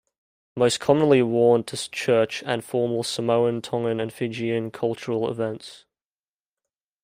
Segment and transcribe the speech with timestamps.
[0.57, 5.85] Most commonly worn to church and formal Samoan, Tongan, and Fijian cultural events.